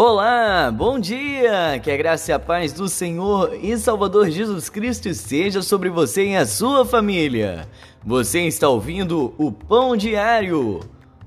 Olá, 0.00 0.70
bom 0.70 0.96
dia! 0.96 1.76
Que 1.82 1.90
a 1.90 1.96
graça 1.96 2.30
e 2.30 2.32
a 2.32 2.38
paz 2.38 2.72
do 2.72 2.88
Senhor 2.88 3.58
e 3.60 3.76
Salvador 3.76 4.30
Jesus 4.30 4.70
Cristo 4.70 5.08
esteja 5.08 5.60
sobre 5.60 5.90
você 5.90 6.24
e 6.24 6.36
a 6.36 6.46
sua 6.46 6.84
família. 6.84 7.68
Você 8.06 8.42
está 8.42 8.68
ouvindo 8.68 9.34
o 9.36 9.50
Pão 9.50 9.96
Diário. 9.96 10.78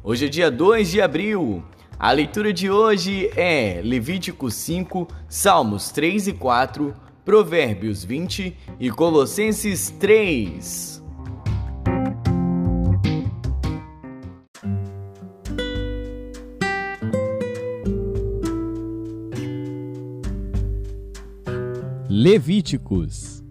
Hoje 0.01 0.27
é 0.27 0.29
dia 0.29 0.49
2 0.49 0.89
de 0.89 1.01
abril. 1.01 1.61
A 1.99 2.13
leitura 2.13 2.53
de 2.53 2.71
hoje 2.71 3.29
é 3.35 3.81
Levítico 3.83 4.49
5, 4.49 5.05
Salmos 5.27 5.91
3 5.91 6.29
e 6.29 6.31
4, 6.31 6.95
Provérbios 7.25 8.05
20 8.05 8.55
e 8.79 8.89
Colossenses 8.89 9.89
3. 9.99 11.00
Levíticos. 22.23 23.41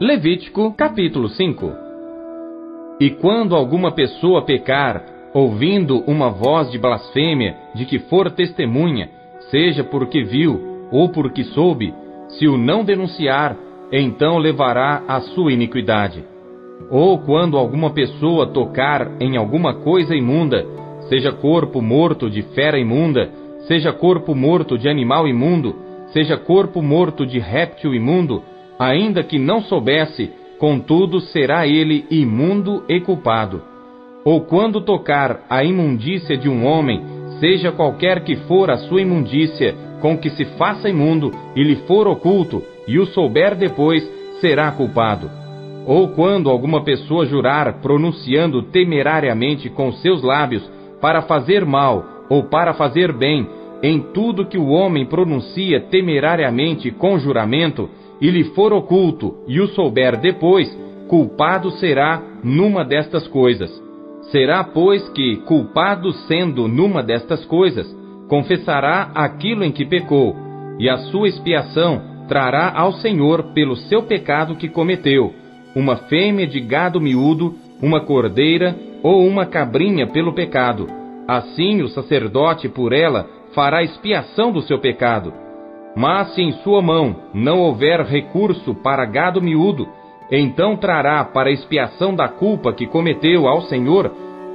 Levítico 0.00 0.72
capítulo 0.72 1.28
5 1.28 1.72
E 2.98 3.10
quando 3.10 3.54
alguma 3.54 3.92
pessoa 3.92 4.46
pecar, 4.46 5.04
ouvindo 5.34 5.98
uma 6.06 6.30
voz 6.30 6.70
de 6.70 6.78
blasfêmia 6.78 7.54
de 7.74 7.84
que 7.84 7.98
for 7.98 8.30
testemunha, 8.30 9.10
seja 9.50 9.84
porque 9.84 10.24
viu 10.24 10.88
ou 10.90 11.10
porque 11.10 11.44
soube, 11.44 11.92
se 12.30 12.48
o 12.48 12.56
não 12.56 12.82
denunciar, 12.82 13.58
então 13.92 14.38
levará 14.38 15.02
a 15.06 15.20
sua 15.20 15.52
iniquidade 15.52 16.32
ou 16.90 17.18
quando 17.18 17.56
alguma 17.56 17.90
pessoa 17.90 18.46
tocar 18.46 19.12
em 19.20 19.36
alguma 19.36 19.74
coisa 19.74 20.14
imunda, 20.14 20.66
seja 21.08 21.32
corpo 21.32 21.80
morto 21.80 22.30
de 22.30 22.42
fera 22.54 22.78
imunda, 22.78 23.30
seja 23.66 23.92
corpo 23.92 24.34
morto 24.34 24.78
de 24.78 24.88
animal 24.88 25.26
imundo, 25.26 25.74
seja 26.12 26.36
corpo 26.36 26.82
morto 26.82 27.26
de 27.26 27.38
réptil 27.38 27.94
imundo, 27.94 28.42
ainda 28.78 29.22
que 29.22 29.38
não 29.38 29.62
soubesse, 29.62 30.30
contudo 30.58 31.20
será 31.20 31.66
ele 31.66 32.04
imundo 32.10 32.84
e 32.88 33.00
culpado. 33.00 33.62
Ou 34.24 34.42
quando 34.42 34.80
tocar 34.80 35.44
a 35.50 35.62
imundícia 35.62 36.36
de 36.36 36.48
um 36.48 36.64
homem, 36.64 37.02
seja 37.40 37.72
qualquer 37.72 38.24
que 38.24 38.36
for 38.36 38.70
a 38.70 38.76
sua 38.76 39.02
imundícia, 39.02 39.74
com 40.00 40.16
que 40.16 40.30
se 40.30 40.44
faça 40.56 40.88
imundo 40.88 41.30
e 41.54 41.62
lhe 41.62 41.76
for 41.86 42.06
oculto, 42.06 42.62
e 42.86 42.98
o 42.98 43.06
souber 43.06 43.54
depois, 43.54 44.02
será 44.40 44.70
culpado 44.70 45.43
ou 45.86 46.08
quando 46.08 46.48
alguma 46.48 46.82
pessoa 46.82 47.26
jurar 47.26 47.80
pronunciando 47.80 48.62
temerariamente 48.62 49.68
com 49.68 49.92
seus 49.92 50.22
lábios 50.22 50.62
para 51.00 51.22
fazer 51.22 51.64
mal 51.64 52.04
ou 52.28 52.44
para 52.44 52.72
fazer 52.72 53.12
bem, 53.12 53.46
em 53.82 54.00
tudo 54.00 54.46
que 54.46 54.56
o 54.56 54.68
homem 54.68 55.04
pronuncia 55.04 55.80
temerariamente 55.80 56.90
com 56.90 57.18
juramento, 57.18 57.90
e 58.20 58.30
lhe 58.30 58.44
for 58.54 58.72
oculto 58.72 59.34
e 59.46 59.60
o 59.60 59.68
souber 59.68 60.18
depois, 60.18 60.66
culpado 61.08 61.70
será 61.72 62.22
numa 62.42 62.82
destas 62.82 63.28
coisas. 63.28 63.70
Será, 64.30 64.64
pois, 64.64 65.06
que, 65.10 65.36
culpado 65.44 66.10
sendo 66.26 66.66
numa 66.66 67.02
destas 67.02 67.44
coisas, 67.44 67.86
confessará 68.26 69.10
aquilo 69.14 69.64
em 69.64 69.70
que 69.70 69.84
pecou, 69.84 70.34
e 70.78 70.88
a 70.88 70.96
sua 70.96 71.28
expiação 71.28 72.00
trará 72.26 72.72
ao 72.74 72.94
Senhor 72.94 73.52
pelo 73.52 73.76
seu 73.76 74.04
pecado 74.04 74.56
que 74.56 74.68
cometeu 74.68 75.43
uma 75.74 75.96
fêmea 75.96 76.46
de 76.46 76.60
gado 76.60 77.00
miúdo, 77.00 77.54
uma 77.82 78.00
cordeira 78.00 78.76
ou 79.02 79.26
uma 79.26 79.46
cabrinha 79.46 80.06
pelo 80.06 80.32
pecado. 80.32 80.86
Assim 81.26 81.82
o 81.82 81.88
sacerdote 81.88 82.68
por 82.68 82.92
ela 82.92 83.26
fará 83.54 83.82
expiação 83.82 84.52
do 84.52 84.62
seu 84.62 84.78
pecado. 84.78 85.32
Mas 85.96 86.34
se 86.34 86.42
em 86.42 86.52
sua 86.64 86.82
mão 86.82 87.16
não 87.32 87.60
houver 87.60 88.00
recurso 88.00 88.74
para 88.74 89.04
gado 89.04 89.40
miúdo, 89.40 89.88
então 90.30 90.76
trará 90.76 91.24
para 91.24 91.50
expiação 91.50 92.14
da 92.14 92.28
culpa 92.28 92.72
que 92.72 92.86
cometeu 92.86 93.46
ao 93.46 93.62
Senhor 93.62 94.10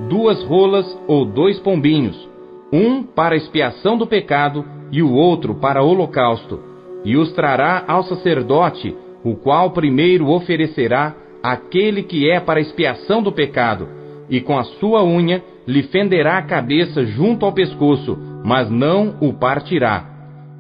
duas 0.08 0.44
rolas 0.44 0.86
ou 1.08 1.26
dois 1.26 1.60
pombinhos, 1.60 2.30
um 2.72 3.04
para 3.04 3.36
expiação 3.36 3.98
do 3.98 4.08
pecado 4.08 4.66
e 4.92 5.02
o 5.02 5.14
outro 5.14 5.56
para 5.56 5.84
holocausto, 5.84 6.60
e 7.06 7.16
os 7.16 7.32
trará 7.34 7.84
ao 7.88 8.04
sacerdote 8.04 8.96
o 9.24 9.36
qual 9.36 9.72
primeiro 9.72 10.30
oferecerá 10.30 11.16
aquele 11.44 12.04
que 12.04 12.30
é 12.30 12.40
para 12.40 12.60
expiação 12.60 13.22
do 13.22 13.32
pecado, 13.32 13.88
e 14.30 14.40
com 14.42 14.58
a 14.58 14.64
sua 14.64 15.04
unha 15.04 15.42
lhe 15.68 15.84
fenderá 15.84 16.38
a 16.38 16.44
cabeça 16.44 17.06
junto 17.06 17.46
ao 17.46 17.54
pescoço, 17.54 18.18
mas 18.44 18.70
não 18.70 19.16
o 19.22 19.34
partirá. 19.34 20.06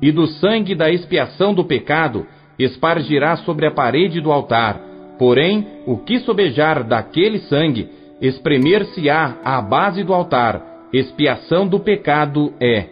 E 0.01 0.11
do 0.11 0.27
sangue 0.27 0.75
da 0.75 0.89
expiação 0.89 1.53
do 1.53 1.65
pecado 1.65 2.25
espargirá 2.57 3.37
sobre 3.37 3.65
a 3.65 3.71
parede 3.71 4.21
do 4.21 4.31
altar. 4.31 4.79
Porém, 5.17 5.67
o 5.85 5.97
que 5.97 6.19
sobejar 6.19 6.83
daquele 6.83 7.39
sangue, 7.39 7.89
espremer-se-á 8.21 9.37
à 9.43 9.61
base 9.61 10.03
do 10.03 10.13
altar, 10.13 10.61
expiação 10.93 11.67
do 11.67 11.79
pecado 11.79 12.53
é. 12.59 12.85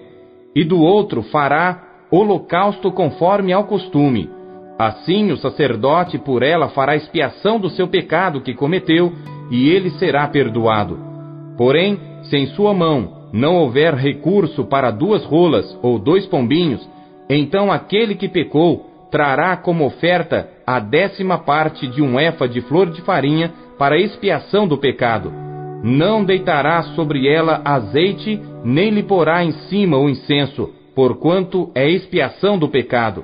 E 0.56 0.64
do 0.64 0.82
outro 0.82 1.22
fará 1.24 1.84
holocausto 2.12 2.92
conforme 2.92 3.54
ao 3.54 3.66
costume 3.66 4.37
Assim 4.78 5.32
o 5.32 5.38
sacerdote 5.38 6.20
por 6.20 6.44
ela 6.44 6.70
fará 6.70 6.96
expiação 6.96 7.60
do 7.60 7.70
seu 7.70 7.88
pecado 7.88 8.42
que 8.42 8.54
cometeu, 8.54 9.12
e 9.50 9.70
ele 9.70 9.90
será 9.92 10.28
perdoado. 10.28 11.00
Porém, 11.58 12.00
se 12.24 12.38
em 12.38 12.46
sua 12.48 12.74
mão 12.74 13.30
não 13.34 13.56
houver 13.56 13.96
recurso 13.96 14.66
para 14.66 14.92
duas 14.92 15.24
rolas 15.26 15.78
ou 15.82 15.98
dois 15.98 16.28
pombinhos, 16.28 16.88
então 17.28 17.72
aquele 17.72 18.14
que 18.14 18.28
pecou 18.28 18.86
trará 19.10 19.58
como 19.58 19.86
oferta 19.86 20.50
a 20.66 20.80
décima 20.80 21.40
parte 21.40 21.88
de 21.88 22.02
um 22.02 22.20
efa 22.20 22.48
de 22.48 22.62
flor 22.62 22.92
de 22.92 23.02
farinha 23.02 23.52
para 23.80 23.98
expiação 23.98 24.68
do 24.68 24.78
pecado. 24.78 25.34
Não 25.82 26.24
deitará 26.24 26.84
sobre 26.96 27.28
ela 27.28 27.62
azeite, 27.66 28.40
nem 28.64 28.90
lhe 28.92 29.04
porá 29.04 29.44
em 29.44 29.54
cima 29.70 29.98
o 29.98 30.10
incenso, 30.10 30.70
porquanto 30.94 31.72
é 31.74 31.90
expiação 31.90 32.60
do 32.60 32.68
pecado 32.68 33.24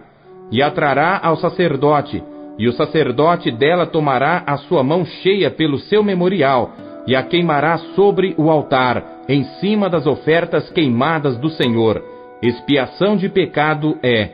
e 0.51 0.61
a 0.61 0.69
trará 0.71 1.19
ao 1.23 1.35
sacerdote, 1.37 2.23
e 2.57 2.67
o 2.67 2.73
sacerdote 2.73 3.51
dela 3.51 3.85
tomará 3.85 4.43
a 4.45 4.57
sua 4.57 4.83
mão 4.83 5.05
cheia 5.05 5.49
pelo 5.49 5.79
seu 5.79 6.03
memorial, 6.03 6.71
e 7.07 7.15
a 7.15 7.23
queimará 7.23 7.77
sobre 7.95 8.33
o 8.37 8.49
altar, 8.49 9.03
em 9.27 9.43
cima 9.59 9.89
das 9.89 10.05
ofertas 10.05 10.69
queimadas 10.69 11.37
do 11.37 11.49
Senhor. 11.49 12.03
Expiação 12.41 13.15
de 13.15 13.29
pecado 13.29 13.97
é. 14.03 14.29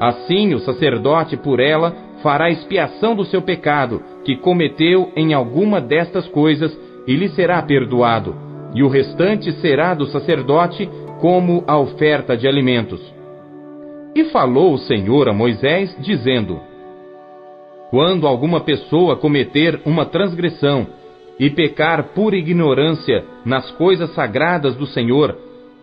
Assim 0.00 0.54
o 0.54 0.58
sacerdote 0.58 1.36
por 1.36 1.60
ela 1.60 1.94
fará 2.22 2.50
expiação 2.50 3.14
do 3.14 3.24
seu 3.24 3.42
pecado, 3.42 4.02
que 4.24 4.36
cometeu 4.36 5.12
em 5.16 5.34
alguma 5.34 5.80
destas 5.80 6.26
coisas, 6.28 6.76
e 7.06 7.14
lhe 7.14 7.28
será 7.28 7.60
perdoado, 7.62 8.34
e 8.74 8.82
o 8.82 8.88
restante 8.88 9.52
será 9.60 9.94
do 9.94 10.06
sacerdote 10.06 10.88
como 11.20 11.62
a 11.66 11.78
oferta 11.78 12.36
de 12.36 12.48
alimentos. 12.48 13.13
E 14.14 14.24
falou 14.26 14.74
o 14.74 14.78
Senhor 14.78 15.28
a 15.28 15.32
Moisés, 15.32 15.96
dizendo: 16.00 16.60
Quando 17.90 18.26
alguma 18.26 18.60
pessoa 18.60 19.16
cometer 19.16 19.80
uma 19.84 20.06
transgressão 20.06 20.86
e 21.38 21.50
pecar 21.50 22.10
por 22.14 22.32
ignorância 22.32 23.24
nas 23.44 23.70
coisas 23.72 24.14
sagradas 24.14 24.76
do 24.76 24.86
Senhor, 24.86 25.36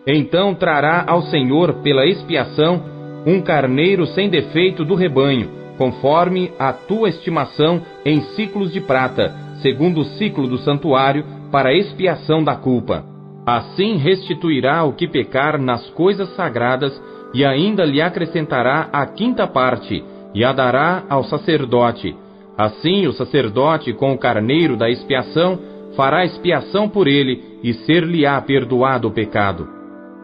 então 0.06 0.54
trará 0.54 1.04
ao 1.06 1.22
Senhor 1.22 1.74
pela 1.82 2.06
expiação 2.06 2.82
um 3.26 3.40
carneiro 3.40 4.06
sem 4.06 4.28
defeito 4.30 4.84
do 4.84 4.94
rebanho, 4.94 5.48
conforme 5.76 6.52
a 6.58 6.72
tua 6.72 7.10
estimação 7.10 7.82
em 8.04 8.20
ciclos 8.34 8.72
de 8.72 8.80
prata, 8.80 9.34
segundo 9.60 10.00
o 10.00 10.04
ciclo 10.04 10.48
do 10.48 10.58
santuário, 10.58 11.24
para 11.50 11.74
expiação 11.74 12.42
da 12.42 12.56
culpa. 12.56 13.04
Assim 13.46 13.96
restituirá 13.96 14.84
o 14.84 14.92
que 14.92 15.06
pecar 15.06 15.60
nas 15.60 15.88
coisas 15.90 16.34
sagradas 16.34 16.98
e 17.34 17.44
ainda 17.44 17.84
lhe 17.84 18.00
acrescentará 18.00 18.88
a 18.92 19.06
quinta 19.06 19.46
parte, 19.46 20.04
e 20.34 20.44
a 20.44 20.52
dará 20.52 21.04
ao 21.08 21.24
sacerdote. 21.24 22.14
Assim 22.56 23.06
o 23.06 23.12
sacerdote, 23.12 23.92
com 23.92 24.12
o 24.12 24.18
carneiro 24.18 24.76
da 24.76 24.90
expiação, 24.90 25.58
fará 25.96 26.24
expiação 26.24 26.88
por 26.88 27.06
ele, 27.06 27.42
e 27.62 27.72
ser-lhe-á 27.72 28.40
perdoado 28.40 29.08
o 29.08 29.10
pecado. 29.10 29.68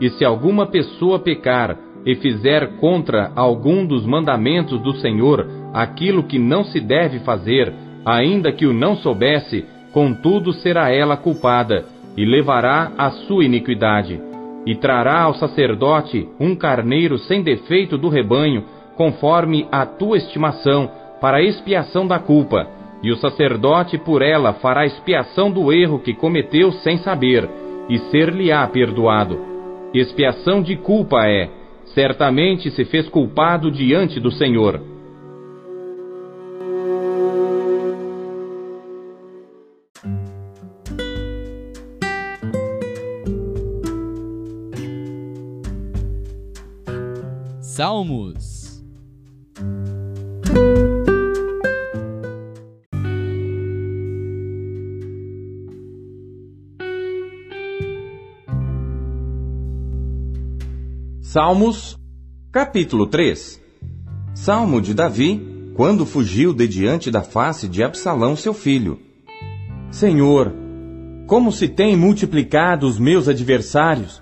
E 0.01 0.11
se 0.11 0.25
alguma 0.25 0.67
pessoa 0.67 1.19
pecar 1.19 1.77
e 2.05 2.15
fizer 2.17 2.77
contra 2.79 3.33
algum 3.35 3.87
dos 3.87 4.05
mandamentos 4.05 4.81
do 4.81 4.95
Senhor 4.95 5.47
aquilo 5.75 6.23
que 6.23 6.39
não 6.39 6.65
se 6.65 6.81
deve 6.81 7.21
fazer, 7.21 7.73
ainda 8.05 8.53
que 8.53 8.67
o 8.67 8.73
não 8.73 8.97
soubesse, 8.97 9.65
contudo 9.93 10.53
será 10.53 10.91
ela 10.93 11.17
culpada, 11.17 11.85
e 12.17 12.25
levará 12.25 12.93
a 12.99 13.11
sua 13.11 13.45
iniquidade 13.45 14.28
e 14.69 14.75
trará 14.75 15.23
ao 15.23 15.33
sacerdote 15.33 16.29
um 16.39 16.55
carneiro 16.55 17.17
sem 17.21 17.43
defeito 17.43 17.97
do 17.97 18.11
rebanho, 18.11 18.65
conforme 18.97 19.67
a 19.73 19.87
tua 19.87 20.19
estimação, 20.19 20.91
para 21.23 21.43
expiação 21.43 22.07
da 22.07 22.19
culpa, 22.19 22.69
e 23.03 23.11
o 23.11 23.17
sacerdote 23.17 23.97
por 23.97 24.21
ela 24.21 24.53
fará 24.53 24.85
expiação 24.85 25.51
do 25.51 25.73
erro 25.73 26.01
que 26.01 26.13
cometeu 26.13 26.71
sem 26.71 26.99
saber, 26.99 27.49
e 27.89 27.99
ser-lhe-á 28.11 28.67
perdoado. 28.67 29.39
Expiação 29.95 30.61
de 30.61 30.77
culpa 30.77 31.27
é, 31.27 31.49
certamente 31.95 32.71
se 32.71 32.85
fez 32.85 33.09
culpado 33.09 33.71
diante 33.71 34.21
do 34.21 34.31
Senhor. 34.31 34.83
Salmos. 47.79 48.83
Salmos, 61.21 61.97
capítulo 62.51 63.07
3 63.07 63.63
Salmo 64.35 64.81
de 64.81 64.93
Davi, 64.93 65.71
quando 65.77 66.05
fugiu 66.05 66.53
de 66.53 66.67
diante 66.67 67.13
da 67.13 67.23
face 67.23 67.69
de 67.69 67.85
Absalão, 67.85 68.35
seu 68.35 68.53
filho. 68.53 68.99
Senhor, 69.93 70.53
como 71.29 71.53
se 71.53 71.69
têm 71.69 71.97
multiplicado 71.97 72.89
os 72.89 72.99
meus 72.99 73.29
adversários! 73.29 74.21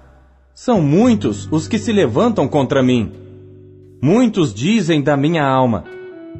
São 0.53 0.83
muitos 0.83 1.51
os 1.51 1.67
que 1.67 1.79
se 1.79 1.91
levantam 1.91 2.47
contra 2.47 2.83
mim. 2.83 3.25
Muitos 4.01 4.53
dizem 4.53 5.03
da 5.03 5.17
minha 5.17 5.45
alma: 5.45 5.85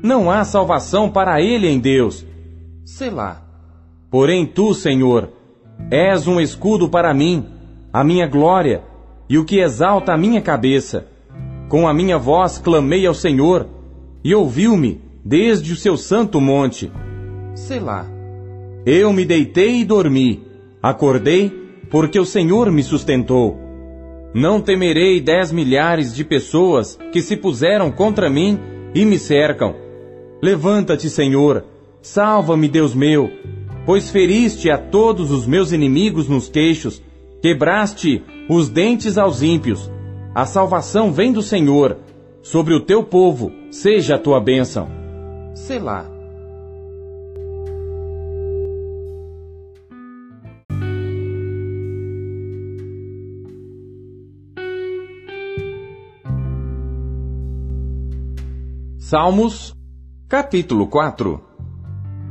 Não 0.03 0.31
há 0.31 0.45
salvação 0.45 1.11
para 1.11 1.41
ele 1.41 1.69
em 1.69 1.79
Deus. 1.79 2.25
Selá. 2.85 3.43
Porém 4.11 4.47
tu, 4.47 4.73
Senhor, 4.75 5.31
és 5.91 6.27
um 6.27 6.41
escudo 6.41 6.89
para 6.89 7.13
mim, 7.13 7.45
a 7.93 8.05
minha 8.05 8.27
glória 8.27 8.83
e 9.29 9.39
o 9.39 9.45
que 9.45 9.59
exalta 9.59 10.13
a 10.13 10.17
minha 10.17 10.41
cabeça. 10.41 11.07
Com 11.69 11.89
a 11.89 11.93
minha 11.93 12.17
voz 12.17 12.59
clamei 12.59 13.07
ao 13.07 13.15
Senhor, 13.15 13.67
e 14.23 14.35
ouviu-me 14.35 15.01
desde 15.25 15.73
o 15.73 15.77
seu 15.77 15.97
santo 15.97 16.41
monte. 16.41 16.91
Selá. 17.55 18.07
Eu 18.85 19.13
me 19.13 19.25
deitei 19.25 19.81
e 19.81 19.85
dormi, 19.85 20.45
acordei, 20.81 21.51
porque 21.91 22.21
o 22.21 22.25
Senhor 22.25 22.71
me 22.71 22.83
sustentou. 22.83 23.66
Não 24.37 24.61
temerei 24.61 25.19
dez 25.19 25.51
milhares 25.51 26.15
de 26.15 26.23
pessoas 26.23 26.99
que 27.11 27.23
se 27.23 27.39
puseram 27.39 27.91
contra 27.91 28.29
mim 28.29 28.61
e 28.95 29.03
me 29.03 29.19
cercam. 29.19 29.75
Levanta-te, 30.43 31.09
Senhor, 31.09 31.65
salva-me, 32.03 32.69
Deus 32.69 32.95
meu, 32.95 33.31
pois 33.87 34.11
feriste 34.11 34.71
a 34.71 34.77
todos 34.77 35.31
os 35.31 35.47
meus 35.47 35.73
inimigos 35.73 36.29
nos 36.29 36.51
queixos, 36.51 37.03
quebraste 37.41 38.23
os 38.47 38.69
dentes 38.69 39.17
aos 39.17 39.43
ímpios. 39.43 39.91
A 40.35 40.45
salvação 40.45 41.11
vem 41.11 41.33
do 41.33 41.41
Senhor. 41.41 41.97
Sobre 42.43 42.75
o 42.75 42.81
teu 42.81 43.03
povo 43.03 43.51
seja 43.71 44.17
a 44.17 44.19
tua 44.19 44.39
bênção. 44.39 44.87
Selá. 45.55 46.16
Salmos, 59.09 59.73
capítulo 60.29 60.89
4 60.89 61.41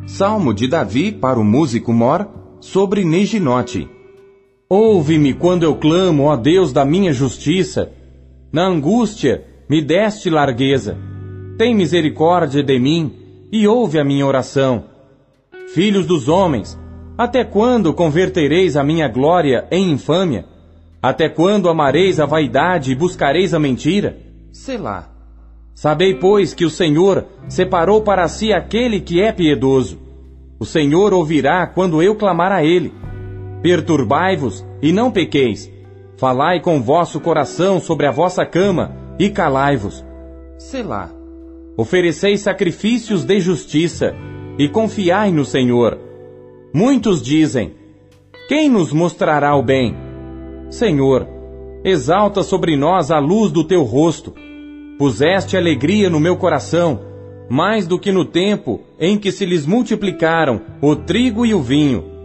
Salmo 0.05 0.53
de 0.53 0.67
Davi 0.67 1.09
para 1.09 1.39
o 1.39 1.43
músico 1.45 1.93
Mor 1.93 2.27
sobre 2.59 3.05
Neginote. 3.05 3.89
Ouve-me 4.67 5.33
quando 5.33 5.63
eu 5.63 5.77
clamo, 5.77 6.23
ó 6.23 6.35
Deus 6.35 6.73
da 6.73 6.83
minha 6.83 7.13
justiça. 7.13 7.93
Na 8.51 8.67
angústia 8.67 9.45
me 9.69 9.81
deste 9.81 10.29
largueza. 10.29 10.97
Tem 11.57 11.73
misericórdia 11.73 12.61
de 12.61 12.77
mim 12.77 13.09
e 13.53 13.65
ouve 13.65 13.97
a 13.97 14.03
minha 14.03 14.25
oração. 14.25 14.83
Filhos 15.73 16.05
dos 16.05 16.27
homens, 16.27 16.77
até 17.17 17.45
quando 17.45 17.93
convertereis 17.93 18.75
a 18.75 18.83
minha 18.83 19.07
glória 19.07 19.65
em 19.71 19.91
infâmia? 19.91 20.43
Até 21.01 21.29
quando 21.29 21.69
amareis 21.69 22.19
a 22.19 22.25
vaidade 22.25 22.91
e 22.91 22.95
buscareis 22.95 23.53
a 23.53 23.59
mentira? 23.61 24.19
Selá. 24.51 25.14
Sabei, 25.75 26.15
pois, 26.15 26.53
que 26.53 26.63
o 26.63 26.69
Senhor 26.69 27.25
separou 27.49 28.01
para 28.01 28.25
si 28.29 28.53
aquele 28.53 29.01
que 29.01 29.21
é 29.21 29.33
piedoso. 29.33 29.99
O 30.57 30.65
Senhor 30.65 31.13
ouvirá 31.13 31.67
quando 31.67 32.01
eu 32.01 32.15
clamar 32.15 32.53
a 32.53 32.63
ele. 32.63 32.93
Perturbai-vos 33.61 34.65
e 34.81 34.93
não 34.93 35.11
pequeis. 35.11 35.69
Falai 36.15 36.61
com 36.61 36.81
vosso 36.81 37.19
coração 37.19 37.81
sobre 37.81 38.07
a 38.07 38.11
vossa 38.11 38.45
cama 38.45 38.95
e 39.19 39.29
calai-vos. 39.29 40.03
Selá. 40.57 41.11
Ofereceis 41.75 42.39
sacrifícios 42.39 43.25
de 43.25 43.37
justiça 43.41 44.15
e 44.57 44.69
confiai 44.69 45.29
no 45.29 45.43
Senhor. 45.43 45.99
Muitos 46.73 47.21
dizem: 47.21 47.73
Quem 48.47 48.69
nos 48.69 48.93
mostrará 48.93 49.53
o 49.57 49.61
bem? 49.61 49.93
Senhor, 50.69 51.27
exalta 51.83 52.43
sobre 52.43 52.77
nós 52.77 53.11
a 53.11 53.19
luz 53.19 53.51
do 53.51 53.65
teu 53.65 53.83
rosto. 53.83 54.33
Puseste 54.97 55.57
alegria 55.57 56.09
no 56.09 56.19
meu 56.19 56.37
coração, 56.37 57.01
mais 57.49 57.85
do 57.85 57.99
que 57.99 58.11
no 58.11 58.25
tempo 58.25 58.81
em 58.99 59.17
que 59.17 59.31
se 59.31 59.45
lhes 59.45 59.65
multiplicaram 59.65 60.61
o 60.81 60.95
trigo 60.95 61.45
e 61.45 61.53
o 61.53 61.61
vinho 61.61 62.15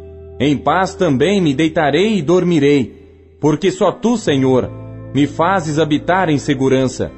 em 0.43 0.57
paz 0.57 0.95
também 0.95 1.39
me 1.39 1.53
deitarei 1.53 2.17
e 2.17 2.23
dormirei, 2.23 3.37
porque 3.39 3.71
só 3.71 3.93
tu, 3.93 4.17
Senhor, 4.17 4.71
me 5.13 5.27
fazes 5.27 5.79
habitar 5.79 6.31
em 6.31 6.39
segurança. 6.39 7.13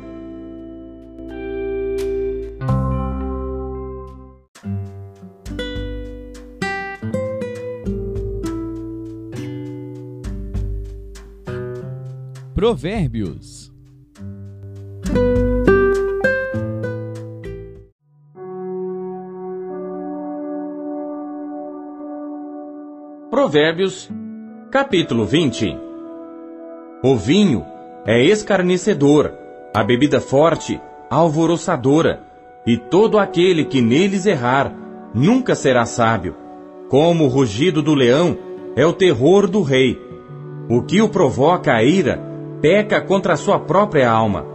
Provérbios 12.52 13.61
Provérbios, 23.52 24.08
capítulo 24.70 25.26
20 25.26 25.78
O 27.04 27.14
vinho 27.14 27.66
é 28.06 28.24
escarnecedor, 28.24 29.30
a 29.74 29.84
bebida 29.84 30.22
forte, 30.22 30.80
alvoroçadora, 31.10 32.22
e 32.66 32.78
todo 32.78 33.18
aquele 33.18 33.66
que 33.66 33.82
neles 33.82 34.24
errar 34.24 34.74
nunca 35.12 35.54
será 35.54 35.84
sábio. 35.84 36.34
Como 36.88 37.26
o 37.26 37.28
rugido 37.28 37.82
do 37.82 37.94
leão 37.94 38.38
é 38.74 38.86
o 38.86 38.94
terror 38.94 39.46
do 39.46 39.60
rei. 39.60 40.00
O 40.70 40.80
que 40.82 41.02
o 41.02 41.10
provoca 41.10 41.74
a 41.74 41.84
ira 41.84 42.22
peca 42.62 43.02
contra 43.02 43.34
a 43.34 43.36
sua 43.36 43.60
própria 43.60 44.10
alma. 44.10 44.46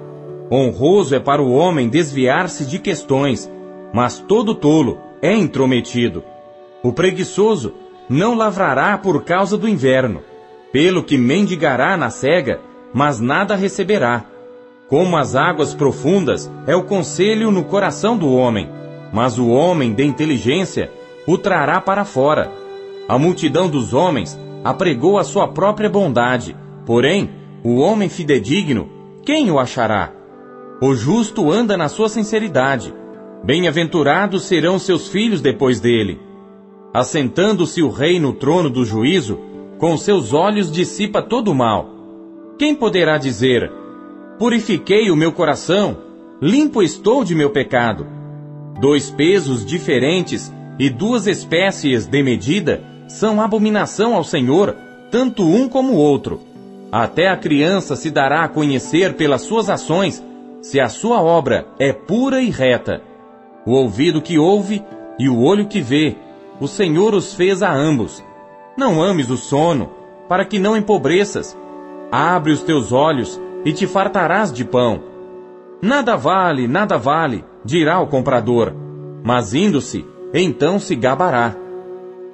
Honroso 0.51 1.13
é 1.13 1.19
para 1.19 1.39
o 1.39 1.53
homem 1.53 1.87
desviar-se 1.87 2.65
de 2.65 2.79
questões, 2.79 3.47
mas 3.93 4.17
todo 4.17 4.55
tolo 4.55 4.97
é 5.21 5.35
intrometido. 5.35 6.23
O 6.81 6.91
preguiçoso 6.91 7.85
não 8.09 8.35
lavrará 8.35 8.97
por 8.97 9.23
causa 9.23 9.57
do 9.57 9.67
inverno, 9.67 10.21
pelo 10.71 11.03
que 11.03 11.17
mendigará 11.17 11.97
na 11.97 12.09
cega, 12.09 12.59
mas 12.93 13.19
nada 13.19 13.55
receberá. 13.55 14.25
Como 14.87 15.17
as 15.17 15.35
águas 15.35 15.73
profundas 15.73 16.49
é 16.65 16.75
o 16.75 16.83
conselho 16.83 17.51
no 17.51 17.63
coração 17.65 18.17
do 18.17 18.31
homem, 18.31 18.69
mas 19.11 19.37
o 19.37 19.49
homem 19.49 19.93
de 19.93 20.03
inteligência 20.03 20.91
o 21.25 21.37
trará 21.37 21.81
para 21.81 22.05
fora. 22.05 22.51
A 23.07 23.17
multidão 23.17 23.69
dos 23.69 23.93
homens 23.93 24.39
apregou 24.63 25.17
a 25.17 25.23
sua 25.23 25.47
própria 25.49 25.89
bondade, 25.89 26.55
porém, 26.85 27.29
o 27.63 27.77
homem 27.77 28.07
fidedigno, 28.07 28.89
quem 29.25 29.51
o 29.51 29.59
achará? 29.59 30.11
O 30.81 30.93
justo 30.95 31.51
anda 31.51 31.75
na 31.75 31.89
sua 31.89 32.07
sinceridade. 32.07 32.93
Bem-aventurados 33.43 34.43
serão 34.45 34.79
seus 34.79 35.09
filhos 35.09 35.41
depois 35.41 35.79
dele. 35.79 36.26
Assentando-se 36.97 37.83
o 37.83 37.89
rei 37.89 38.19
no 38.19 38.33
trono 38.33 38.71
do 38.71 38.83
juízo, 38.83 39.37
com 39.77 39.95
seus 39.95 40.33
olhos 40.33 40.71
dissipa 40.71 41.21
todo 41.21 41.51
o 41.51 41.53
mal. 41.53 41.87
Quem 42.57 42.73
poderá 42.73 43.19
dizer: 43.19 43.71
Purifiquei 44.39 45.11
o 45.11 45.15
meu 45.15 45.31
coração, 45.31 45.95
limpo 46.41 46.81
estou 46.81 47.23
de 47.23 47.35
meu 47.35 47.51
pecado? 47.51 48.07
Dois 48.81 49.11
pesos 49.11 49.63
diferentes 49.63 50.51
e 50.79 50.89
duas 50.89 51.27
espécies 51.27 52.07
de 52.07 52.23
medida 52.23 52.81
são 53.07 53.43
abominação 53.43 54.15
ao 54.15 54.23
Senhor, 54.23 54.75
tanto 55.11 55.43
um 55.43 55.69
como 55.69 55.93
o 55.93 55.97
outro. 55.97 56.41
Até 56.91 57.27
a 57.27 57.37
criança 57.37 57.95
se 57.95 58.09
dará 58.09 58.43
a 58.43 58.49
conhecer 58.49 59.13
pelas 59.13 59.43
suas 59.43 59.69
ações, 59.69 60.25
se 60.63 60.79
a 60.79 60.89
sua 60.89 61.21
obra 61.21 61.67
é 61.77 61.93
pura 61.93 62.41
e 62.41 62.49
reta. 62.49 63.03
O 63.67 63.73
ouvido 63.73 64.19
que 64.19 64.39
ouve 64.39 64.83
e 65.19 65.29
o 65.29 65.39
olho 65.43 65.67
que 65.67 65.79
vê, 65.79 66.15
o 66.59 66.67
Senhor 66.67 67.13
os 67.13 67.33
fez 67.33 67.61
a 67.61 67.71
ambos. 67.71 68.23
Não 68.77 69.01
ames 69.01 69.29
o 69.29 69.37
sono, 69.37 69.89
para 70.27 70.45
que 70.45 70.59
não 70.59 70.75
empobreças. 70.75 71.57
Abre 72.11 72.51
os 72.51 72.61
teus 72.61 72.91
olhos 72.91 73.39
e 73.63 73.73
te 73.73 73.85
fartarás 73.85 74.51
de 74.51 74.63
pão. 74.63 75.01
Nada 75.81 76.15
vale, 76.15 76.67
nada 76.67 76.97
vale, 76.97 77.43
dirá 77.63 77.99
o 77.99 78.07
comprador, 78.07 78.73
mas 79.23 79.53
indo-se, 79.53 80.05
então 80.33 80.79
se 80.79 80.95
gabará. 80.95 81.55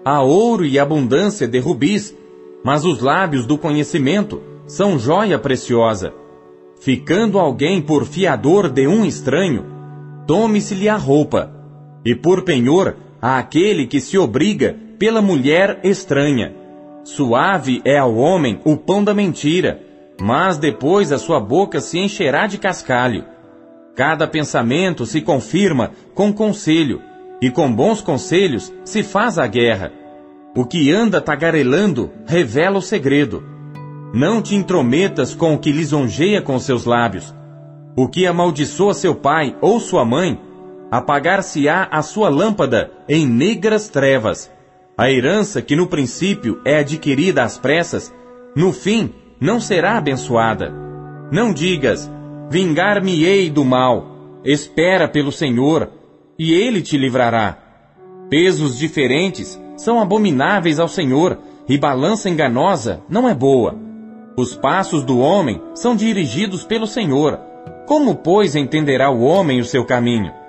Há 0.06 0.22
ouro 0.22 0.66
e 0.66 0.80
abundância 0.80 1.48
de 1.48 1.60
rubis, 1.60 2.16
mas 2.64 2.86
os 2.86 3.02
lábios 3.02 3.46
do 3.46 3.58
conhecimento 3.58 4.42
são 4.66 4.98
joia 4.98 5.38
preciosa. 5.38 6.14
Ficando 6.80 7.40
alguém 7.40 7.82
por 7.82 8.06
fiador 8.06 8.70
de 8.70 8.88
um 8.88 9.06
estranho, 9.06 9.66
tome-se-lhe 10.28 10.88
a 10.88 10.96
roupa, 10.96 11.52
e 12.06 12.16
por 12.16 12.44
penhor 12.44 12.96
a 13.24 13.38
aquele 13.38 13.88
que 13.88 14.02
se 14.02 14.18
obriga 14.18 14.76
pela 15.00 15.22
mulher 15.22 15.80
estranha. 15.82 16.54
Suave 17.06 17.82
é 17.86 17.98
ao 17.98 18.18
homem 18.18 18.60
o 18.66 18.76
pão 18.76 19.02
da 19.02 19.14
mentira, 19.14 19.82
mas 20.20 20.58
depois 20.58 21.10
a 21.10 21.18
sua 21.18 21.40
boca 21.40 21.80
se 21.80 21.98
encherá 21.98 22.48
de 22.48 22.58
cascalho. 22.58 23.24
Cada 23.96 24.28
pensamento 24.28 25.06
se 25.06 25.22
confirma 25.22 25.92
com 26.14 26.34
conselho, 26.34 27.02
e 27.42 27.50
com 27.50 27.74
bons 27.74 28.02
conselhos 28.02 28.74
se 28.84 29.04
faz 29.04 29.40
a 29.40 29.48
guerra. 29.48 29.94
O 30.54 30.66
que 30.66 30.92
anda 30.92 31.22
tagarelando 31.22 32.12
revela 32.26 32.80
o 32.80 32.82
segredo. 32.82 33.42
Não 34.14 34.42
te 34.42 34.54
intrometas 34.54 35.34
com 35.34 35.54
o 35.54 35.60
que 35.60 35.72
lisonjeia 35.72 36.42
com 36.42 36.60
seus 36.60 36.84
lábios. 36.84 37.34
O 37.96 38.06
que 38.06 38.28
amaldiçoa 38.28 38.94
seu 38.94 39.16
pai 39.16 39.56
ou 39.62 39.80
sua 39.80 40.04
mãe, 40.04 40.38
apagar-se-á 40.94 41.88
a 41.90 42.04
sua 42.04 42.30
lâmpada 42.30 42.92
em 43.10 43.26
negras 43.26 43.90
trevas. 43.90 44.52
A 44.96 45.10
herança 45.10 45.60
que 45.60 45.76
no 45.76 45.88
princípio 45.88 46.62
é 46.64 46.78
adquirida 46.78 47.42
às 47.42 47.58
pressas, 47.58 48.14
no 48.56 48.72
fim 48.72 49.12
não 49.42 49.60
será 49.60 49.98
abençoada. 49.98 50.72
Não 51.32 51.52
digas, 51.52 52.12
vingar-me-ei 52.48 53.50
do 53.50 53.66
mal, 53.66 54.06
espera 54.46 55.08
pelo 55.08 55.32
Senhor, 55.32 55.90
e 56.38 56.54
ele 56.54 56.80
te 56.80 56.96
livrará. 56.96 57.58
Pesos 58.30 58.78
diferentes 58.78 59.60
são 59.76 60.00
abomináveis 60.00 60.80
ao 60.80 60.88
Senhor, 60.88 61.40
e 61.68 61.76
balança 61.76 62.30
enganosa 62.30 63.02
não 63.10 63.28
é 63.28 63.34
boa. 63.34 63.76
Os 64.38 64.56
passos 64.56 65.04
do 65.04 65.18
homem 65.18 65.60
são 65.74 65.96
dirigidos 65.96 66.64
pelo 66.64 66.86
Senhor. 66.86 67.40
Como, 67.88 68.14
pois, 68.14 68.56
entenderá 68.56 69.10
o 69.10 69.24
homem 69.24 69.60
o 69.60 69.66
seu 69.66 69.84
caminho? 69.86 70.43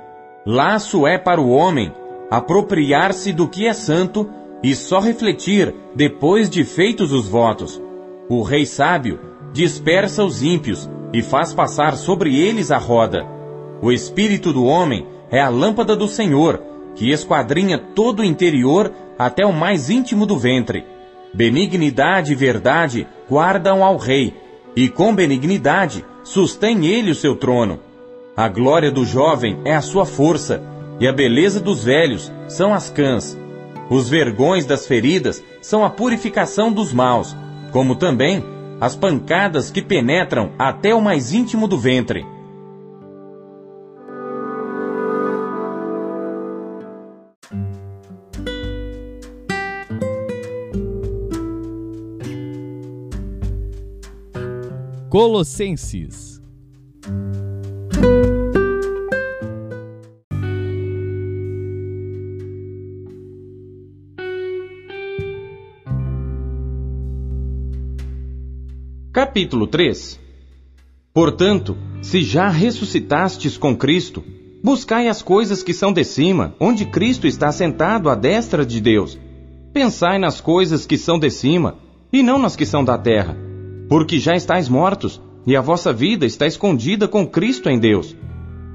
Laço 0.47 1.07
é 1.07 1.17
para 1.17 1.41
o 1.41 1.49
homem 1.49 1.91
apropriar-se 2.31 3.33
do 3.33 3.49
que 3.49 3.67
é 3.67 3.73
santo 3.73 4.29
e 4.63 4.75
só 4.75 5.01
refletir 5.01 5.75
depois 5.95 6.51
de 6.51 6.65
feitos 6.65 7.13
os 7.13 7.27
votos. 7.27 7.81
O 8.29 8.43
rei 8.43 8.67
sábio 8.67 9.19
dispersa 9.55 10.23
os 10.23 10.43
ímpios 10.43 10.89
e 11.15 11.23
faz 11.23 11.55
passar 11.55 11.97
sobre 11.97 12.39
eles 12.39 12.71
a 12.71 12.77
roda. 12.77 13.27
O 13.81 13.91
espírito 13.91 14.53
do 14.53 14.65
homem 14.65 15.07
é 15.31 15.41
a 15.41 15.49
lâmpada 15.49 15.97
do 15.97 16.07
Senhor, 16.07 16.63
que 16.95 17.11
esquadrinha 17.11 17.79
todo 17.79 18.21
o 18.21 18.25
interior 18.25 18.93
até 19.19 19.47
o 19.47 19.53
mais 19.53 19.89
íntimo 19.89 20.27
do 20.27 20.37
ventre. 20.37 20.85
Benignidade 21.33 22.33
e 22.33 22.37
verdade 22.37 23.07
guardam 23.31 23.83
ao 23.83 23.97
rei, 23.97 24.35
e 24.77 24.91
com 24.91 25.15
benignidade 25.15 26.05
sustém 26.23 26.87
ele 26.87 27.13
o 27.13 27.15
seu 27.15 27.35
trono. 27.35 27.81
A 28.37 28.49
glória 28.49 28.91
do 28.91 29.05
jovem 29.05 29.61
é 29.65 29.77
a 29.77 29.81
sua 29.81 30.05
força, 30.05 30.61
e 30.99 31.07
a 31.07 31.13
beleza 31.13 31.61
dos 31.61 31.85
velhos 31.85 32.33
são 32.49 32.75
as 32.75 32.91
cãs. 32.91 33.39
Os 33.89 34.09
vergões 34.09 34.67
das 34.67 34.89
feridas 34.89 35.41
são 35.63 35.85
a 35.85 35.91
purificação 35.91 36.73
dos 36.73 36.93
maus, 36.93 37.37
como 37.71 37.95
também 37.95 38.43
as 38.81 38.97
pancadas 38.97 39.71
que 39.71 39.81
penetram 39.81 40.51
até 40.59 40.93
o 40.93 41.01
mais 41.01 41.33
íntimo 41.33 41.69
do 41.69 41.79
ventre. 41.79 42.27
Colossenses 55.09 56.34
Capítulo 69.35 69.67
3 69.67 70.21
Portanto, 71.13 71.77
se 72.01 72.23
já 72.23 72.49
ressuscitastes 72.49 73.59
com 73.59 73.77
Cristo, 73.77 74.23
buscai 74.63 75.09
as 75.09 75.23
coisas 75.23 75.61
que 75.61 75.75
são 75.75 75.93
de 75.93 76.05
cima, 76.05 76.55
onde 76.61 76.85
Cristo 76.85 77.27
está 77.27 77.51
sentado 77.51 78.09
à 78.09 78.15
destra 78.15 78.65
de 78.65 78.81
Deus. 78.81 79.19
Pensai 79.73 80.21
nas 80.21 80.41
coisas 80.41 80.87
que 80.87 80.97
são 80.97 81.19
de 81.19 81.31
cima, 81.33 81.79
e 82.13 82.23
não 82.23 82.39
nas 82.39 82.55
que 82.55 82.65
são 82.65 82.85
da 82.85 82.97
terra 82.97 83.37
porque 83.89 84.21
já 84.21 84.37
estáis 84.37 84.69
mortos, 84.69 85.21
e 85.45 85.57
a 85.57 85.61
vossa 85.61 85.93
vida 85.93 86.25
está 86.25 86.47
escondida 86.47 87.09
com 87.09 87.27
Cristo 87.27 87.69
em 87.69 87.77
Deus. 87.77 88.17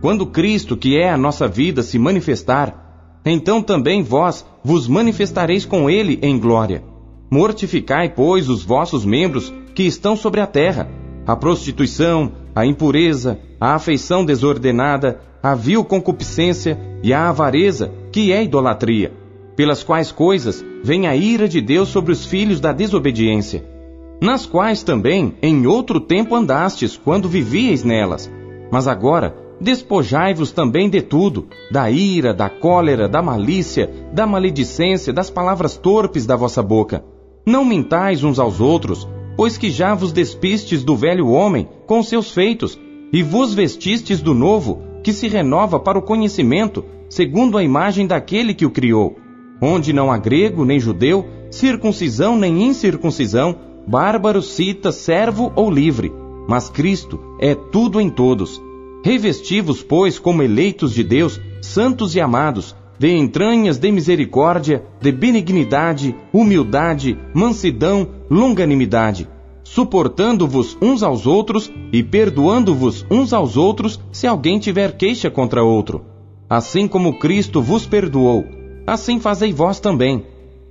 Quando 0.01 0.27
Cristo, 0.27 0.75
que 0.75 0.97
é 0.97 1.09
a 1.09 1.17
nossa 1.17 1.47
vida, 1.47 1.81
se 1.81 1.97
manifestar, 1.97 3.21
então 3.25 3.63
também 3.63 4.03
vós 4.03 4.45
vos 4.61 4.89
manifestareis 4.89 5.65
com 5.65 5.89
ele 5.89 6.19
em 6.21 6.37
glória. 6.37 6.83
Mortificai, 7.31 8.09
pois, 8.09 8.49
os 8.49 8.61
vossos 8.61 9.05
membros 9.05 9.53
que 9.73 9.83
estão 9.83 10.15
sobre 10.15 10.41
a 10.41 10.47
terra: 10.47 10.89
a 11.25 11.35
prostituição, 11.35 12.31
a 12.55 12.65
impureza, 12.65 13.39
a 13.59 13.75
afeição 13.75 14.25
desordenada, 14.25 15.19
a 15.41 15.55
vil 15.55 15.83
concupiscência 15.83 16.77
e 17.03 17.13
a 17.13 17.29
avareza, 17.29 17.91
que 18.11 18.31
é 18.31 18.43
idolatria, 18.43 19.13
pelas 19.55 19.83
quais 19.83 20.11
coisas 20.11 20.63
vem 20.83 21.07
a 21.07 21.15
ira 21.15 21.47
de 21.47 21.61
Deus 21.61 21.89
sobre 21.89 22.11
os 22.11 22.25
filhos 22.25 22.59
da 22.59 22.71
desobediência 22.71 23.79
nas 24.21 24.45
quais 24.45 24.83
também 24.83 25.35
em 25.41 25.65
outro 25.65 25.99
tempo 25.99 26.35
andastes, 26.35 26.97
quando 26.97 27.29
vivíeis 27.29 27.83
nelas. 27.83 28.29
Mas 28.71 28.87
agora 28.87 29.35
despojai-vos 29.61 30.51
também 30.51 30.89
de 30.89 31.01
tudo, 31.01 31.47
da 31.71 31.91
ira, 31.91 32.33
da 32.33 32.49
cólera, 32.49 33.09
da 33.09 33.21
malícia, 33.21 33.89
da 34.13 34.25
maledicência, 34.25 35.11
das 35.11 35.29
palavras 35.29 35.75
torpes 35.75 36.25
da 36.25 36.35
vossa 36.35 36.63
boca. 36.63 37.03
Não 37.45 37.65
mintais 37.65 38.23
uns 38.23 38.39
aos 38.39 38.61
outros, 38.61 39.07
pois 39.39 39.57
que 39.57 39.71
já 39.71 39.95
vos 39.95 40.11
despistes 40.11 40.83
do 40.83 40.97
velho 40.97 41.29
homem 41.29 41.65
com 41.87 42.03
seus 42.03 42.29
feitos, 42.29 42.77
e 43.13 43.23
vos 43.23 43.53
vestistes 43.53 44.19
do 44.19 44.33
novo, 44.33 44.81
que 45.01 45.13
se 45.13 45.29
renova 45.29 45.79
para 45.79 45.97
o 45.97 46.01
conhecimento, 46.01 46.83
segundo 47.09 47.57
a 47.57 47.63
imagem 47.63 48.05
daquele 48.05 48.53
que 48.53 48.65
o 48.65 48.69
criou, 48.69 49.15
onde 49.61 49.93
não 49.93 50.11
há 50.11 50.17
grego 50.17 50.65
nem 50.65 50.77
judeu, 50.77 51.25
circuncisão 51.49 52.37
nem 52.37 52.65
incircuncisão, 52.65 53.55
bárbaro, 53.87 54.41
cita, 54.41 54.91
servo 54.91 55.53
ou 55.55 55.71
livre, 55.71 56.11
mas 56.45 56.67
Cristo 56.67 57.17
é 57.39 57.55
tudo 57.55 58.01
em 58.01 58.09
todos. 58.09 58.61
Revestivos, 59.05 59.81
pois, 59.81 60.19
como 60.19 60.43
eleitos 60.43 60.93
de 60.93 61.01
Deus, 61.01 61.39
santos 61.61 62.13
e 62.13 62.19
amados, 62.19 62.75
de 62.99 63.15
entranhas 63.15 63.77
de 63.77 63.89
misericórdia, 63.89 64.83
de 64.99 65.13
benignidade, 65.13 66.13
humildade, 66.33 67.17
mansidão, 67.33 68.18
longanimidade, 68.29 69.27
suportando-vos 69.63 70.77
uns 70.81 71.03
aos 71.03 71.25
outros 71.25 71.71
e 71.91 72.03
perdoando-vos 72.03 73.05
uns 73.09 73.33
aos 73.33 73.57
outros 73.57 73.99
se 74.11 74.27
alguém 74.27 74.59
tiver 74.59 74.97
queixa 74.97 75.29
contra 75.29 75.63
outro. 75.63 76.03
Assim 76.49 76.87
como 76.87 77.19
Cristo 77.19 77.61
vos 77.61 77.85
perdoou, 77.85 78.45
assim 78.85 79.19
fazei 79.19 79.53
vós 79.53 79.79
também. 79.79 80.25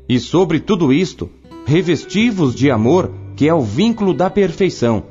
E 0.09 0.19
sobre 0.19 0.59
tudo 0.59 0.93
isto, 0.93 1.31
revestivos 1.65 2.55
de 2.55 2.71
amor, 2.71 3.13
que 3.37 3.49
é 3.49 3.55
o 3.55 3.61
vínculo 3.61 4.13
da 4.15 4.29
perfeição, 4.29 5.05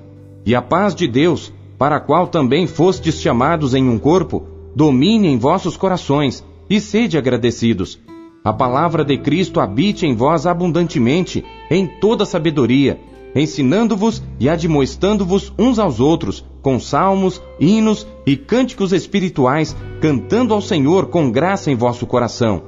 e 0.45 0.55
a 0.55 0.61
paz 0.61 0.95
de 0.95 1.07
Deus, 1.07 1.53
para 1.77 1.97
a 1.97 1.99
qual 1.99 2.27
também 2.27 2.67
fostes 2.67 3.21
chamados 3.21 3.73
em 3.73 3.87
um 3.87 3.99
corpo, 3.99 4.47
domine 4.75 5.27
em 5.27 5.37
vossos 5.37 5.77
corações, 5.77 6.43
e 6.69 6.81
sede 6.81 7.17
agradecidos. 7.17 7.99
A 8.43 8.53
palavra 8.53 9.03
de 9.03 9.17
Cristo 9.17 9.59
habite 9.59 10.05
em 10.05 10.15
vós 10.15 10.45
abundantemente, 10.45 11.43
em 11.69 11.85
toda 11.85 12.25
sabedoria, 12.25 12.99
ensinando-vos 13.35 14.23
e 14.39 14.47
admoestando-vos 14.47 15.53
uns 15.59 15.79
aos 15.79 15.99
outros, 15.99 16.45
com 16.61 16.79
salmos, 16.79 17.41
hinos 17.59 18.07
e 18.25 18.35
cânticos 18.35 18.93
espirituais, 18.93 19.75
cantando 20.01 20.53
ao 20.53 20.61
Senhor 20.61 21.07
com 21.07 21.29
graça 21.29 21.69
em 21.69 21.75
vosso 21.75 22.05
coração. 22.05 22.63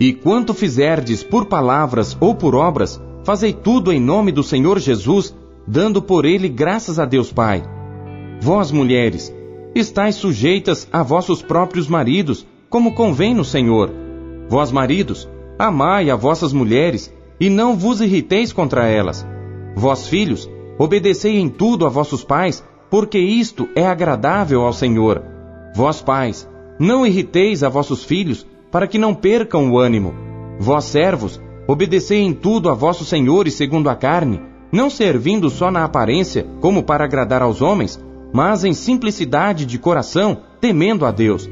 E 0.00 0.12
quanto 0.12 0.54
fizerdes 0.54 1.22
por 1.22 1.46
palavras 1.46 2.16
ou 2.20 2.34
por 2.34 2.54
obras, 2.54 3.00
Fazei 3.22 3.52
tudo 3.52 3.92
em 3.92 4.00
nome 4.00 4.32
do 4.32 4.42
Senhor 4.42 4.78
Jesus, 4.78 5.34
dando 5.66 6.00
por 6.00 6.24
ele 6.24 6.48
graças 6.48 6.98
a 6.98 7.04
Deus 7.04 7.32
Pai. 7.32 7.62
Vós, 8.40 8.70
mulheres, 8.70 9.32
estáis 9.74 10.16
sujeitas 10.16 10.88
a 10.90 11.02
vossos 11.02 11.42
próprios 11.42 11.86
maridos, 11.86 12.46
como 12.68 12.94
convém 12.94 13.34
no 13.34 13.44
Senhor. 13.44 13.90
Vós, 14.50 14.72
maridos, 14.72 15.28
amai 15.56 16.10
a 16.10 16.16
vossas 16.16 16.52
mulheres, 16.52 17.14
e 17.38 17.48
não 17.48 17.76
vos 17.76 18.00
irriteis 18.00 18.52
contra 18.52 18.88
elas. 18.88 19.24
Vós, 19.76 20.08
filhos, 20.08 20.50
obedecei 20.76 21.38
em 21.38 21.48
tudo 21.48 21.86
a 21.86 21.88
vossos 21.88 22.24
pais, 22.24 22.64
porque 22.90 23.16
isto 23.16 23.68
é 23.76 23.86
agradável 23.86 24.62
ao 24.62 24.72
Senhor. 24.72 25.22
Vós, 25.72 26.02
pais, 26.02 26.48
não 26.80 27.06
irriteis 27.06 27.62
a 27.62 27.68
vossos 27.68 28.02
filhos, 28.02 28.44
para 28.72 28.88
que 28.88 28.98
não 28.98 29.14
percam 29.14 29.70
o 29.70 29.78
ânimo. 29.78 30.12
Vós, 30.58 30.84
servos, 30.86 31.40
obedecei 31.68 32.18
em 32.18 32.34
tudo 32.34 32.68
a 32.68 32.74
vossos 32.74 33.08
senhores 33.08 33.54
segundo 33.54 33.88
a 33.88 33.94
carne, 33.94 34.40
não 34.72 34.90
servindo 34.90 35.48
só 35.48 35.70
na 35.70 35.84
aparência, 35.84 36.44
como 36.60 36.82
para 36.82 37.04
agradar 37.04 37.40
aos 37.40 37.62
homens, 37.62 38.04
mas 38.32 38.64
em 38.64 38.74
simplicidade 38.74 39.64
de 39.64 39.78
coração, 39.78 40.38
temendo 40.60 41.06
a 41.06 41.12
Deus. 41.12 41.48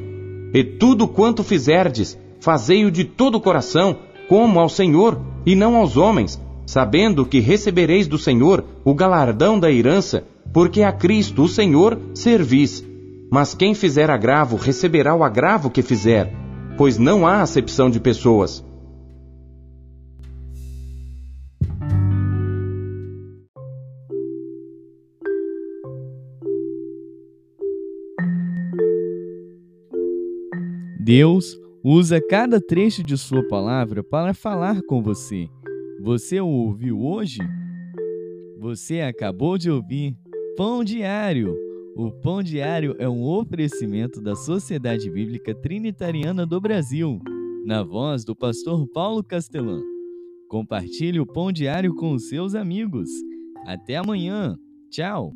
E 0.53 0.65
tudo 0.65 1.07
quanto 1.07 1.45
fizerdes, 1.45 2.17
fazei-o 2.39 2.91
de 2.91 3.03
todo 3.03 3.35
o 3.35 3.41
coração, 3.41 3.97
como 4.27 4.59
ao 4.59 4.69
Senhor 4.69 5.19
e 5.45 5.55
não 5.55 5.75
aos 5.75 5.97
homens, 5.97 6.39
sabendo 6.65 7.25
que 7.25 7.39
recebereis 7.39 8.07
do 8.07 8.17
Senhor 8.17 8.63
o 8.85 8.93
galardão 8.93 9.59
da 9.59 9.71
herança, 9.71 10.23
porque 10.53 10.83
a 10.83 10.91
Cristo, 10.91 11.43
o 11.43 11.47
Senhor, 11.47 11.99
servis. 12.13 12.85
Mas 13.31 13.53
quem 13.53 13.73
fizer 13.73 14.09
agravo 14.09 14.55
receberá 14.55 15.15
o 15.15 15.23
agravo 15.23 15.69
que 15.69 15.81
fizer, 15.81 16.33
pois 16.77 16.97
não 16.97 17.27
há 17.27 17.41
acepção 17.41 17.89
de 17.89 17.99
pessoas. 17.99 18.63
Deus 30.99 31.57
usa 31.83 32.21
cada 32.21 32.59
trecho 32.59 33.03
de 33.03 33.17
Sua 33.17 33.47
palavra 33.47 34.03
para 34.03 34.33
falar 34.33 34.81
com 34.83 35.01
você. 35.01 35.47
Você 36.01 36.39
o 36.39 36.47
ouviu 36.47 37.01
hoje? 37.01 37.39
Você 38.59 39.01
acabou 39.01 39.57
de 39.57 39.69
ouvir 39.69 40.15
Pão 40.57 40.83
Diário. 40.83 41.55
O 41.95 42.11
Pão 42.11 42.41
Diário 42.43 42.95
é 42.99 43.07
um 43.07 43.23
oferecimento 43.23 44.21
da 44.21 44.35
Sociedade 44.35 45.09
Bíblica 45.09 45.53
Trinitariana 45.53 46.45
do 46.45 46.59
Brasil, 46.61 47.19
na 47.65 47.83
voz 47.83 48.23
do 48.23 48.35
pastor 48.35 48.87
Paulo 48.87 49.23
Castelã. 49.23 49.81
Compartilhe 50.47 51.19
o 51.19 51.25
Pão 51.25 51.51
Diário 51.51 51.93
com 51.95 52.13
os 52.13 52.27
seus 52.29 52.55
amigos. 52.55 53.09
Até 53.65 53.97
amanhã. 53.97 54.57
Tchau. 54.89 55.33